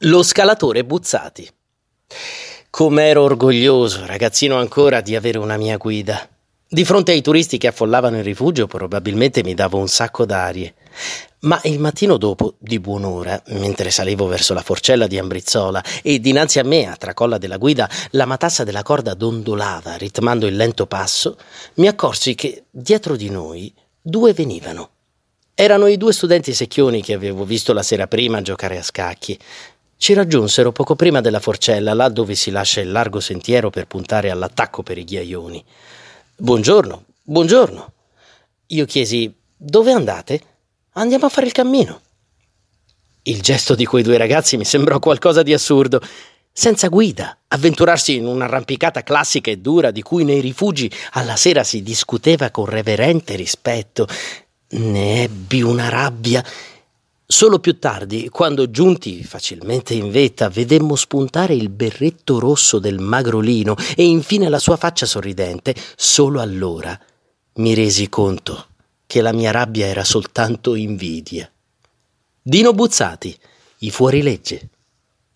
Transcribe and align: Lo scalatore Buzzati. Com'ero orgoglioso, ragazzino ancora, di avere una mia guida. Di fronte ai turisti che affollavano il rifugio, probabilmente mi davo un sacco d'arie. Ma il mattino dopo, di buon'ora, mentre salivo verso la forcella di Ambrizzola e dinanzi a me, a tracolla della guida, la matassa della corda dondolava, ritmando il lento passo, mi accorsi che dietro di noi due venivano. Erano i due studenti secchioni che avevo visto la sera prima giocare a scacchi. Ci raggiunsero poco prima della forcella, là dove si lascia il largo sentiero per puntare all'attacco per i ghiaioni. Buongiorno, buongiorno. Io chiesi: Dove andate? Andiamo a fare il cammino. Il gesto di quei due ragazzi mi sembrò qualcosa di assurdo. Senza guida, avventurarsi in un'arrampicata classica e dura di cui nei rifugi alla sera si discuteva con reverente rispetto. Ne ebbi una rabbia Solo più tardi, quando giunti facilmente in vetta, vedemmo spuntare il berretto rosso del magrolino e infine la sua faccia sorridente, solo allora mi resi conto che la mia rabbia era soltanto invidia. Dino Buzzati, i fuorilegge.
Lo 0.00 0.22
scalatore 0.22 0.84
Buzzati. 0.84 1.48
Com'ero 2.68 3.22
orgoglioso, 3.22 4.04
ragazzino 4.04 4.58
ancora, 4.58 5.00
di 5.00 5.16
avere 5.16 5.38
una 5.38 5.56
mia 5.56 5.78
guida. 5.78 6.28
Di 6.68 6.84
fronte 6.84 7.12
ai 7.12 7.22
turisti 7.22 7.56
che 7.56 7.68
affollavano 7.68 8.18
il 8.18 8.22
rifugio, 8.22 8.66
probabilmente 8.66 9.42
mi 9.42 9.54
davo 9.54 9.78
un 9.78 9.88
sacco 9.88 10.26
d'arie. 10.26 10.74
Ma 11.40 11.58
il 11.64 11.78
mattino 11.78 12.18
dopo, 12.18 12.56
di 12.58 12.78
buon'ora, 12.78 13.42
mentre 13.46 13.90
salivo 13.90 14.26
verso 14.26 14.52
la 14.52 14.60
forcella 14.60 15.06
di 15.06 15.16
Ambrizzola 15.16 15.82
e 16.02 16.20
dinanzi 16.20 16.58
a 16.58 16.64
me, 16.64 16.90
a 16.90 16.96
tracolla 16.96 17.38
della 17.38 17.56
guida, 17.56 17.88
la 18.10 18.26
matassa 18.26 18.64
della 18.64 18.82
corda 18.82 19.14
dondolava, 19.14 19.96
ritmando 19.96 20.46
il 20.46 20.56
lento 20.56 20.86
passo, 20.86 21.38
mi 21.76 21.88
accorsi 21.88 22.34
che 22.34 22.64
dietro 22.70 23.16
di 23.16 23.30
noi 23.30 23.72
due 24.02 24.34
venivano. 24.34 24.90
Erano 25.58 25.86
i 25.86 25.96
due 25.96 26.12
studenti 26.12 26.52
secchioni 26.52 27.00
che 27.00 27.14
avevo 27.14 27.46
visto 27.46 27.72
la 27.72 27.82
sera 27.82 28.06
prima 28.06 28.42
giocare 28.42 28.76
a 28.76 28.82
scacchi. 28.82 29.38
Ci 29.98 30.12
raggiunsero 30.12 30.72
poco 30.72 30.94
prima 30.94 31.22
della 31.22 31.40
forcella, 31.40 31.94
là 31.94 32.08
dove 32.08 32.34
si 32.34 32.50
lascia 32.50 32.80
il 32.80 32.92
largo 32.92 33.18
sentiero 33.18 33.70
per 33.70 33.86
puntare 33.86 34.30
all'attacco 34.30 34.82
per 34.82 34.98
i 34.98 35.04
ghiaioni. 35.04 35.64
Buongiorno, 36.36 37.04
buongiorno. 37.22 37.92
Io 38.66 38.84
chiesi: 38.84 39.32
Dove 39.56 39.92
andate? 39.92 40.40
Andiamo 40.92 41.26
a 41.26 41.28
fare 41.30 41.46
il 41.46 41.52
cammino. 41.52 42.00
Il 43.22 43.40
gesto 43.40 43.74
di 43.74 43.86
quei 43.86 44.02
due 44.02 44.18
ragazzi 44.18 44.58
mi 44.58 44.64
sembrò 44.64 44.98
qualcosa 44.98 45.42
di 45.42 45.54
assurdo. 45.54 46.00
Senza 46.52 46.88
guida, 46.88 47.36
avventurarsi 47.48 48.16
in 48.16 48.26
un'arrampicata 48.26 49.02
classica 49.02 49.50
e 49.50 49.58
dura 49.58 49.90
di 49.90 50.02
cui 50.02 50.24
nei 50.24 50.40
rifugi 50.40 50.90
alla 51.12 51.36
sera 51.36 51.64
si 51.64 51.82
discuteva 51.82 52.50
con 52.50 52.66
reverente 52.66 53.34
rispetto. 53.34 54.06
Ne 54.68 55.22
ebbi 55.22 55.62
una 55.62 55.88
rabbia 55.88 56.44
Solo 57.28 57.58
più 57.58 57.80
tardi, 57.80 58.28
quando 58.28 58.70
giunti 58.70 59.24
facilmente 59.24 59.94
in 59.94 60.12
vetta, 60.12 60.48
vedemmo 60.48 60.94
spuntare 60.94 61.54
il 61.54 61.70
berretto 61.70 62.38
rosso 62.38 62.78
del 62.78 63.00
magrolino 63.00 63.74
e 63.96 64.04
infine 64.04 64.48
la 64.48 64.60
sua 64.60 64.76
faccia 64.76 65.06
sorridente, 65.06 65.74
solo 65.96 66.40
allora 66.40 66.98
mi 67.54 67.74
resi 67.74 68.08
conto 68.08 68.66
che 69.06 69.22
la 69.22 69.32
mia 69.32 69.50
rabbia 69.50 69.86
era 69.86 70.04
soltanto 70.04 70.76
invidia. 70.76 71.50
Dino 72.40 72.72
Buzzati, 72.72 73.36
i 73.78 73.90
fuorilegge. 73.90 74.68